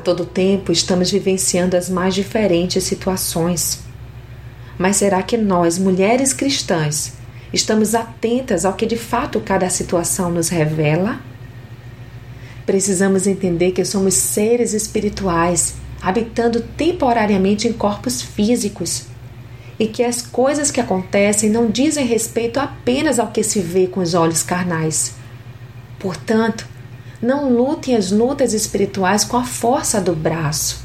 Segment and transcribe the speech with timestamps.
[0.00, 3.80] todo tempo estamos vivenciando as mais diferentes situações.
[4.78, 7.12] Mas será que nós, mulheres cristãs,
[7.52, 11.20] estamos atentas ao que de fato cada situação nos revela?
[12.64, 19.06] Precisamos entender que somos seres espirituais habitando temporariamente em corpos físicos
[19.78, 24.00] e que as coisas que acontecem não dizem respeito apenas ao que se vê com
[24.00, 25.14] os olhos carnais.
[25.98, 26.66] Portanto,
[27.22, 30.82] não lutem as lutas espirituais com a força do braço,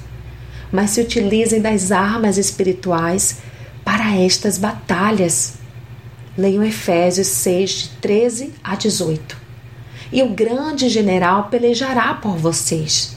[0.71, 3.37] mas se utilizem das armas espirituais
[3.85, 5.53] para estas batalhas.
[6.37, 9.37] Leiam Efésios 6, de 13 a 18.
[10.11, 13.15] E o grande general pelejará por vocês.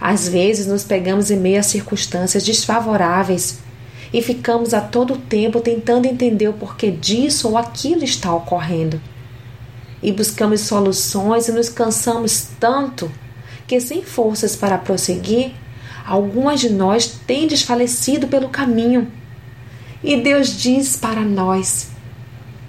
[0.00, 3.58] Às vezes nos pegamos em meio a circunstâncias desfavoráveis
[4.10, 8.98] e ficamos a todo tempo tentando entender o porquê disso ou aquilo está ocorrendo
[10.02, 13.10] e buscamos soluções e nos cansamos tanto
[13.66, 15.52] que, sem forças para prosseguir,
[16.06, 19.10] algumas de nós têm desfalecido pelo caminho.
[20.02, 21.88] E Deus diz para nós: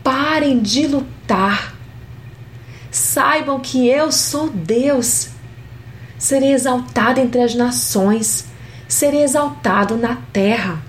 [0.04, 1.76] parem de lutar.
[2.92, 5.30] Saibam que eu sou Deus.
[6.18, 8.46] Serei exaltado entre as nações,
[8.88, 10.84] serei exaltado na terra.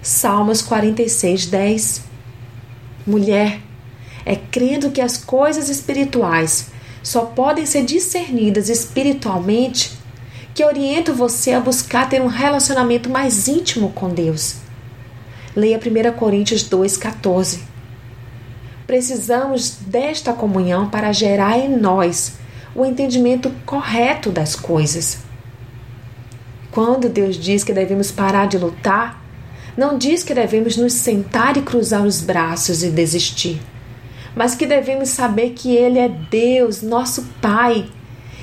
[0.00, 2.04] Salmos 46, 10.
[3.06, 3.60] Mulher,
[4.24, 6.68] é crendo que as coisas espirituais
[7.02, 9.92] só podem ser discernidas espiritualmente
[10.54, 14.56] que oriento você a buscar ter um relacionamento mais íntimo com Deus.
[15.54, 17.60] Leia 1 Coríntios 2,14.
[18.86, 22.34] Precisamos desta comunhão para gerar em nós
[22.74, 25.18] o entendimento correto das coisas.
[26.70, 29.22] Quando Deus diz que devemos parar de lutar,
[29.76, 33.60] não diz que devemos nos sentar e cruzar os braços e desistir
[34.34, 37.86] mas que devemos saber que Ele é Deus, nosso Pai,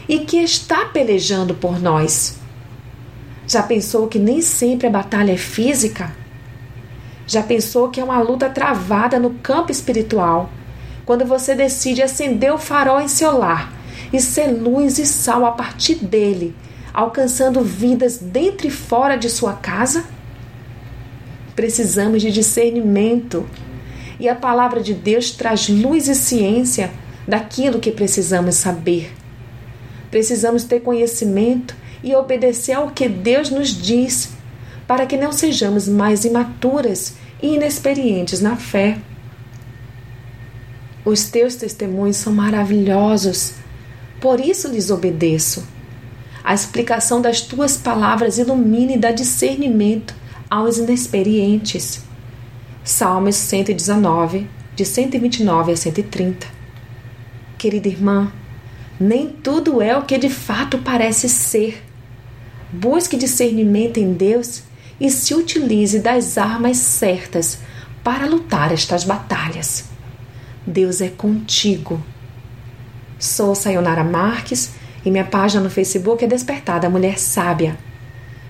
[0.07, 2.39] e que está pelejando por nós.
[3.47, 6.15] Já pensou que nem sempre a batalha é física?
[7.27, 10.49] Já pensou que é uma luta travada no campo espiritual,
[11.05, 13.71] quando você decide acender o farol em seu lar
[14.13, 16.55] e ser luz e sal a partir dele,
[16.93, 20.05] alcançando vidas dentro e fora de sua casa?
[21.55, 23.45] Precisamos de discernimento
[24.21, 26.91] e a palavra de Deus traz luz e ciência
[27.27, 29.11] daquilo que precisamos saber.
[30.11, 34.29] Precisamos ter conhecimento e obedecer ao que Deus nos diz,
[34.87, 38.99] para que não sejamos mais imaturas e inexperientes na fé.
[41.03, 43.53] Os teus testemunhos são maravilhosos,
[44.19, 45.67] por isso lhes obedeço.
[46.43, 50.13] A explicação das tuas palavras ilumina e dá discernimento
[50.47, 52.10] aos inexperientes.
[52.83, 56.47] Salmos 119, de 129 a 130.
[57.57, 58.31] Querida irmã,
[58.99, 61.83] nem tudo é o que de fato parece ser.
[62.71, 64.63] Busque discernimento em Deus
[64.99, 67.59] e se utilize das armas certas
[68.03, 69.85] para lutar estas batalhas.
[70.65, 72.01] Deus é contigo.
[73.19, 74.71] Sou Sayonara Marques
[75.05, 77.77] e minha página no Facebook é Despertada Mulher Sábia.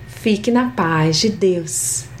[0.08, 2.11] Fique na paz de Deus.